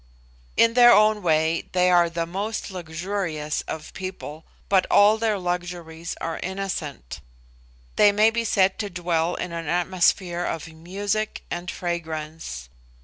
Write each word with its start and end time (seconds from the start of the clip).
In 0.57 0.73
their 0.73 0.91
own 0.91 1.21
way 1.21 1.69
they 1.73 1.91
are 1.91 2.09
the 2.09 2.25
most 2.25 2.71
luxurious 2.71 3.61
of 3.67 3.93
people, 3.93 4.45
but 4.67 4.87
all 4.89 5.19
their 5.19 5.37
luxuries 5.37 6.15
are 6.19 6.39
innocent. 6.41 7.19
They 7.97 8.11
may 8.11 8.31
be 8.31 8.43
said 8.43 8.79
to 8.79 8.89
dwell 8.89 9.35
in 9.35 9.51
an 9.51 9.67
atmosphere 9.67 10.43
of 10.43 10.67
music 10.73 11.43
and 11.51 11.69
fragrance. 11.69 12.67